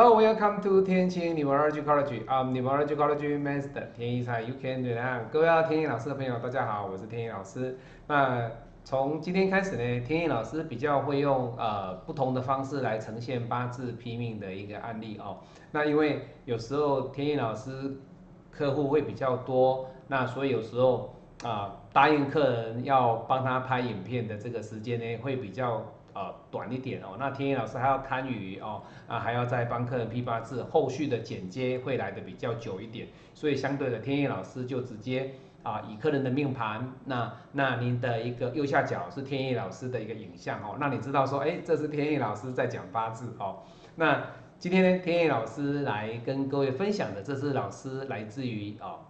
[0.00, 2.24] Hello, welcome to 天晴 n e u r o l o g y College.
[2.26, 5.22] I'm Numerology College Master 天一才 You Can Do That.
[5.32, 7.76] 各位要天一老师的朋友，大家好，我是天一老师。
[8.06, 8.48] 那
[8.84, 15.38] 从今天开始呢，天一老师比较会用呃不同的方式来呈现八字批命的一个案例哦。
[15.72, 17.96] 那因为有时候天一老师
[18.52, 25.84] 客户会比较多，那所以有时候啊答应客人要帮他拍影片的这个时间呢会比较。
[26.18, 43.60] 呃，短一点哦，那天野老师还要参与哦，啊，还要再帮客人批八字，后续的剪接会来的比较久一点，所以相对的，天野老师就直接啊，以客人的命盘，那那您的一个右下角是天意老师的一个影像哦，那你知道说，哎，这是天意老师在讲八字哦，
[43.94, 44.20] 那
[44.58, 49.06] 今天呢，天意老师来跟各位分享的，这是老师来自于啊，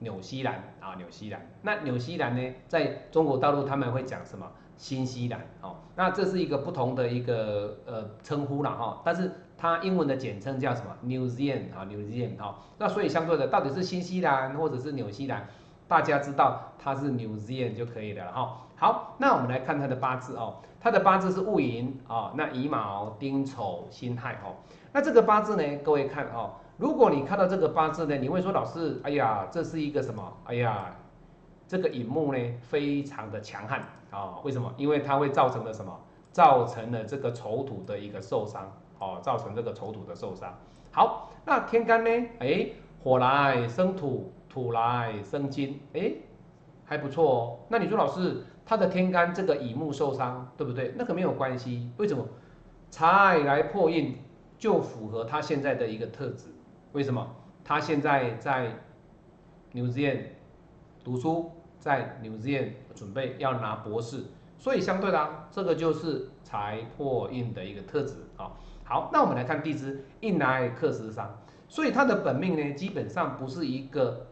[0.00, 4.50] 纽西兰啊，纽西兰，那纽西兰呢，在中国大陆他们会讲什么？
[4.80, 15.46] 新西兰，哦，那这是一个不同的一个呃称呼了哈，但是它英文的简称叫什么？New Zealand 啊，New Zealand 哈，那所以相对的，到底是新西兰或者是纽西兰，
[15.86, 18.56] 大家知道它是 New Zealand 就可以了哈。
[18.76, 24.54] 好，那我们来看它的八字哦，它的八字是戊寅啊，那乙卯、丁丑、辛亥哈，
[24.92, 30.32] 那这个八字呢，各位看哦，如果你看到这个八字呢，你会说老师，哎呀，这是一个什么？
[30.46, 30.96] 哎呀，
[31.68, 33.84] 这个乙木呢，非常的强悍。
[34.10, 34.72] 啊，为什么？
[34.76, 35.98] 因为它会造成了什么？
[36.32, 40.56] 造成了这个丑土的一个受伤，哦，造成这个丑土的受伤。
[40.92, 42.10] 好，那天干呢？
[42.38, 42.70] 哎，
[43.02, 46.12] 火来生土，土来生金，哎，
[46.84, 47.58] 还不错哦。
[47.68, 50.94] 那你说老师，他的天干这个乙木受伤，对不对？
[50.96, 52.24] 那个没有关系，为什么？
[52.90, 54.16] 财来破印，
[54.56, 56.46] 就符合他现在的一个特质。
[56.92, 57.26] 为什么？
[57.64, 58.72] 他现在在
[59.72, 60.36] 牛子宴
[61.02, 61.50] 读书。
[61.80, 64.24] 在纽西兰准备要拿博士，
[64.58, 68.52] 所以相对的，这个就是财破印的一个特质啊。
[68.84, 74.26] 好，那我们来看地支印来克食伤，所以他的本命呢，基本上不是一个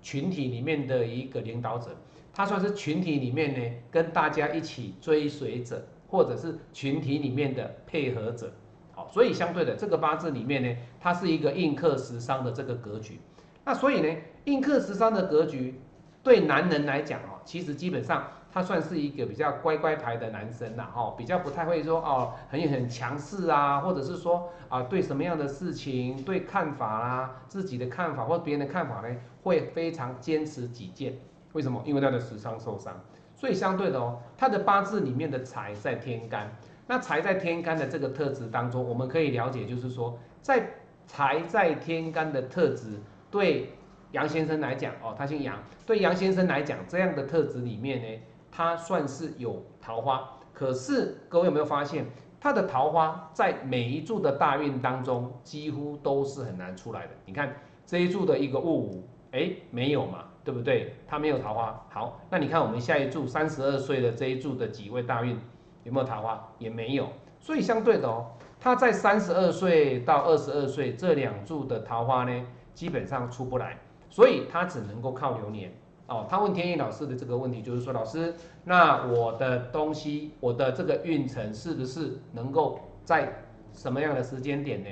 [0.00, 1.90] 群体里面的一个领导者，
[2.32, 8.52] 他算是群体里面呢跟大家一起追随者，或者是群体里面的配合者。
[8.92, 13.18] 好，所以相对的，这个八字里面呢，它是一个印克食伤的这个格局。
[13.64, 15.80] 那所以呢，印克食伤的格局。
[16.28, 18.22] 对男人来讲哦，其实基本上
[18.52, 31.18] 他算是一个比较乖乖牌的男生啦，哈，比较不太会说哦很很强势啊，或者是说啊对什么样的事情对看法啦，自己的看法或别人的看法呢，会非常坚持己见。
[31.54, 31.82] 为什么？
[31.86, 33.00] 因为他的时伤受伤，
[33.34, 36.54] 所以相对的哦，他的八字里面的财在天干，
[36.86, 40.74] 那财在天干的这个特质当中，我们可以了解就是说，在
[41.06, 43.00] 财在天干的特质
[43.30, 43.72] 对。
[44.12, 45.56] 杨先生来讲哦，他姓杨。
[45.86, 48.20] 对杨先生来讲，这样的特质里面呢，
[48.50, 50.28] 他算是有桃花。
[50.52, 52.06] 可是各位有没有发现，
[52.40, 57.10] 他的桃花在每一柱的大运当中，几乎都是很难出来的。
[57.26, 57.54] 你看
[57.86, 60.94] 这一柱的一个戊午，哎，没有嘛，对不对？
[61.06, 61.86] 他没有桃花。
[61.90, 65.38] 好，那你看我们下一柱三十二岁的这一柱的几位大运
[65.84, 66.48] 有没有桃花？
[66.58, 67.08] 也没有。
[67.38, 68.26] 所以相对的哦，
[68.58, 73.78] 他在三十二岁到二十二岁这两柱的桃花呢，基本上出不来。
[74.10, 75.72] 所以他只能够靠流年
[76.06, 76.26] 哦。
[76.28, 83.32] 他问天意老师的这个问题，就是说，老师，那我的东西，我的这个运程是不是能够在
[83.72, 84.88] 什么样的时间点呢？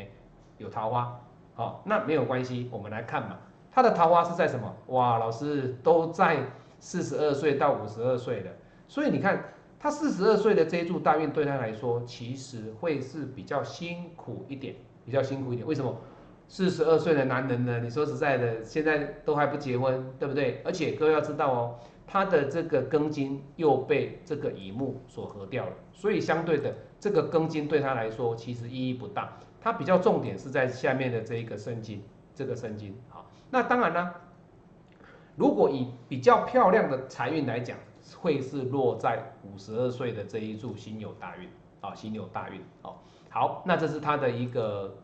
[0.59, 1.21] 有桃花？
[1.55, 3.39] 好，那没有关系，我们来看嘛。
[3.73, 4.75] 他的桃花是在什么？
[4.87, 6.39] 哇，老师都在
[6.79, 8.51] 四十二岁到五十二岁的。
[8.89, 9.43] 所以你看，
[9.79, 15.67] 他四十二岁的这一柱大运对他来说，其实会是比较辛苦一点，比较辛苦一点。
[15.67, 15.95] 为什么？
[16.49, 17.81] 四十二岁的男人呢？
[17.81, 20.63] 你说实在的，现在都还不结婚，对不对？
[20.65, 21.75] 而且各位要知道哦，
[22.07, 29.37] 他的这个庚金又被这个乙木所合掉了，所以相对的，这个庚金对他来说其实意义不大。
[29.61, 32.01] 他比较重点是在下面的这一个申金，
[32.33, 32.97] 这个申金。
[33.09, 34.15] 好，那当然呢，
[35.35, 37.77] 如果以比较漂亮的财运来讲，
[38.19, 41.49] 会是落在五十二岁的这一柱辛酉大运
[41.81, 42.61] 啊，辛酉大运。
[42.83, 42.95] 哦，
[43.29, 44.97] 好，那这是他的一个。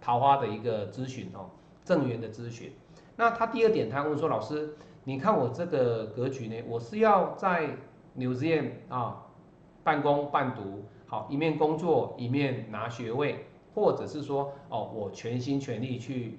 [0.00, 1.50] 桃花的一个咨询哦，
[1.84, 2.72] 正缘的咨询。
[3.16, 4.74] 那他第二点，他问说：“老师，
[5.04, 6.62] 你看我这个格局呢？
[6.66, 7.76] 我是要在
[8.14, 9.26] New Zealand 啊
[9.84, 16.38] 半工半读，好一面工作一面拿学位，或者是说哦我全心全力去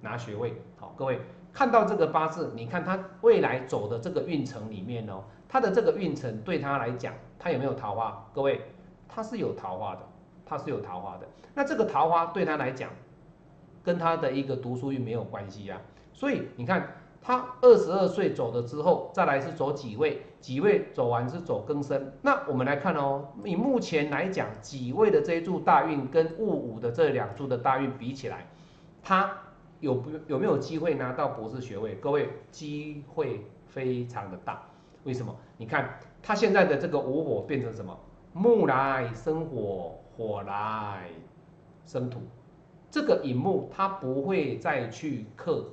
[0.00, 0.54] 拿学位。
[0.76, 1.20] 好，各位
[1.52, 8.26] 看到这个八字，你看他未来走的这个运程里面哦，他的这个运程对他来讲，他有没有桃花？
[8.32, 8.62] 各位，
[9.06, 10.00] 他是有桃花的。”
[10.48, 12.90] 他是有桃花的，那这个桃花对他来讲，
[13.84, 15.80] 跟他的一个读书运没有关系呀。
[16.14, 22.14] 所以你看，他二十二岁走了之后，再来是走己位，己位走完是走庚申。
[22.22, 28.46] 那我们来看哦，以目前来讲，己位的这一柱大运跟戊午的这两柱的大运比起来，
[29.02, 29.30] 他
[29.80, 31.94] 有不有没有机会拿到博士学位？
[31.96, 34.62] 各位机会非常的大。
[35.04, 35.34] 为什么？
[35.56, 37.96] 你看他现在的这个午火变成什么？
[38.32, 41.08] 木来生火，火来
[41.86, 42.20] 生土。
[42.90, 45.64] 这个寅木他不会再去克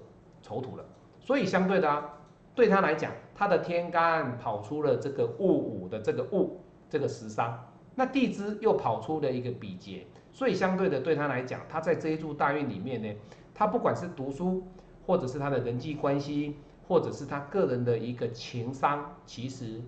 [0.43, 0.85] 丑土了。
[1.19, 2.13] 所以相对的啊，
[2.53, 13.11] 对他来讲，他的天干跑出了这个戊午的这个戊这个食伤，那地支又跑出了一个比劫，所以相对的对他来讲，他在这一柱大运里面呢，
[13.55, 14.67] 他不管是读书，
[15.07, 16.57] 或者是他的人际关系，
[16.87, 19.81] 或者是他个人的一个情商，其实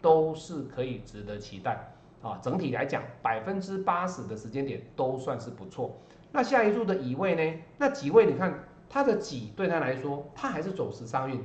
[0.00, 2.38] 都是可以值得期待啊。
[2.42, 5.96] 整体来讲，百分之八十的时间点都算是不错。
[6.32, 7.60] 那下一柱的乙位呢？
[7.78, 8.64] 那几位你看？
[8.90, 11.44] 他的己对他来说，他还是走十三运，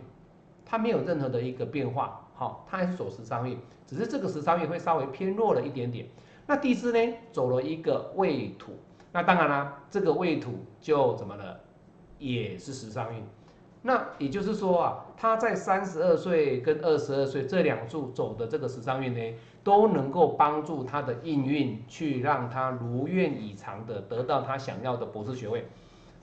[0.66, 6.08] 他没有任何的一个变化，好，他还是走十三运，只是这个十三运会稍微偏弱了一点点。
[6.48, 8.72] 那地支呢，走了一个未土，
[9.12, 11.60] 那当然啦，这个未土就怎么了，
[12.18, 13.22] 也是十三运。
[13.86, 25.68] 那也就是说啊，他在三十二岁跟二十二岁这两柱走的这个十三运呢，都能够帮助他的应运去让他如愿以偿的得到他想要的博士学位。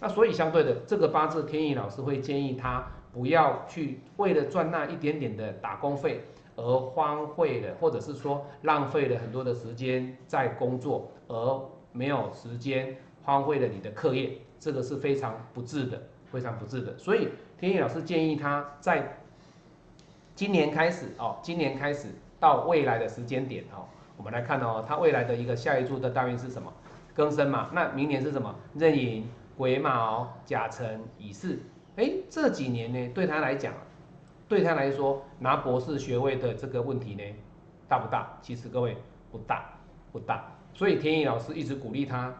[0.01, 6.25] 那所以相对的，这个八字天意老师会建议他不要去为了赚那一点点的打工费
[6.57, 11.61] 而荒废了，或者是说浪费了很多的时间在工作，而
[11.93, 16.97] 没有时间荒废了你的课业，这个是非常不智的，非常不智的。
[16.97, 17.29] 所以
[17.61, 19.19] 天意老师建议他在
[20.35, 22.09] 今年开始哦，今年开始
[22.39, 23.85] 到未来的时间点哦，
[24.17, 26.73] 我们来看哦，他未来的一个下一柱的大运是什么？
[27.15, 28.55] 庚申嘛，那明年是什么？
[28.77, 29.29] 壬寅。
[29.59, 31.59] 癸卯、甲辰、乙巳，
[31.97, 33.75] 哎，这几年呢，对他来讲，
[34.49, 37.23] 对他来说拿博士学位的这个问题呢，
[37.87, 38.39] 大不大？
[38.41, 38.97] 其实各位
[39.31, 39.79] 不大，
[40.13, 40.51] 不大。
[40.73, 42.35] 所以天意老师一直鼓励他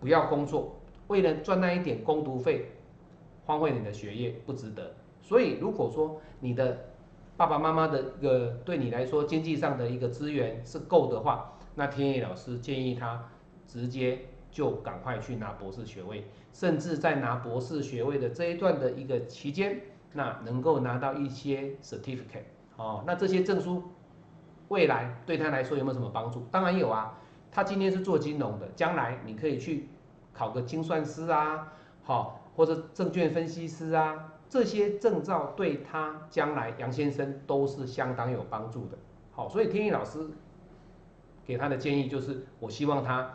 [0.00, 0.74] 不要工作，
[1.06, 2.68] 为了赚那一点工读费，
[3.46, 4.94] 荒废你的学业不值得。
[5.22, 6.90] 所以如果说你的
[7.36, 13.24] 爸爸妈妈的一个对你来说经济上的一个资源是够的话，那天野老师建议他
[13.66, 14.26] 直接。
[14.48, 19.82] 就赶快去拿博士学位，甚至在拿博士学位的这一段的一个期间，
[20.14, 22.46] 那能够拿到一些 certificate
[22.78, 23.82] 哦，那这些证书
[24.68, 26.46] 未来对他来说有没有什么帮助？
[26.50, 27.18] 当然有啊，
[27.52, 29.90] 他今天是做金融的，将来你可以去
[30.32, 38.96] 考个精算师啊，好，或者证券分析师啊，这些证照对他将来杨先生都是相当有帮助的。
[39.32, 40.30] 好，所以天意老师
[41.44, 43.30] 给他的建议就是，我希望他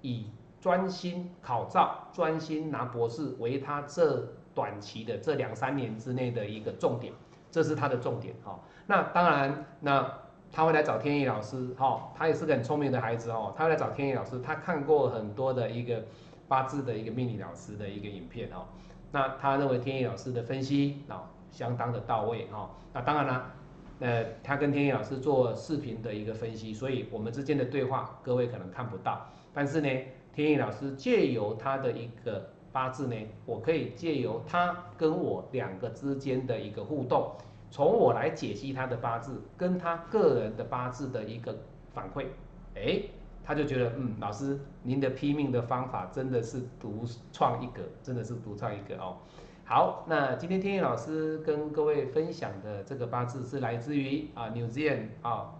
[0.00, 0.26] 以
[0.60, 7.12] 专心考照，专心拿博士为他这短期的这两三年之内的一个重点，
[7.50, 8.58] 这是他的重点哈。
[8.86, 10.10] 那当然，那
[10.50, 16.04] 他会来找天意老师哈，他也是个很聪明的孩子哦，他会来找天意老师，他看过很多的一个
[16.48, 18.66] 八字的一个命理老师的一个影片哦，
[19.12, 22.70] 那他认为天意老师的分析啊相当的到位哈。
[22.92, 23.54] 那当然啦，
[24.00, 29.88] 呃，他跟天意老师做视频的一个分析，所以我们之间的对话各位可能看不到，但是呢。
[30.34, 33.14] 天意老师借由他的一个八字呢，
[33.46, 37.30] 我可以借由他跟我两个之间的一个互动，
[37.70, 41.56] 从我来解析他的八字，跟他个人的八字的一个
[41.92, 42.26] 反馈，
[42.74, 43.00] 哎，
[43.44, 49.18] 他就觉得，嗯，老师您的拼命的方法真的是独创一格，真的是独创一格哦。
[49.66, 55.52] 好，那今天天意老师跟各位分享的这个八字是来自于啊 New Zealand 啊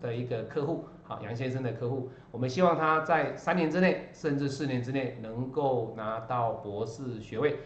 [0.00, 0.84] 的一个客户。
[1.04, 7.56] 好杨先生的客户，我们希望他在三年之内，甚至四年之内能够拿到博士学位。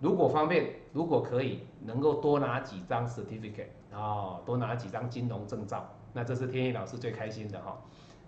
[0.00, 7.78] 如果方便，如果可以，能够多拿几张 certificate 啊，多拿几张金融证照，那这是天意老师最开心的哈。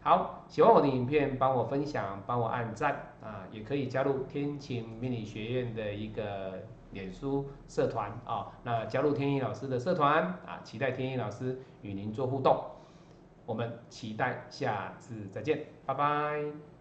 [0.02, 8.48] 好，喜欢我的影片，帮我分享，帮我按赞啊，也可以加入天晴命理学院的一个脸书社团啊。
[8.64, 12.64] 那加入天意老师的社团啊，期待天意老师与您做互动。
[13.44, 16.79] 我们期待下次再见，拜拜。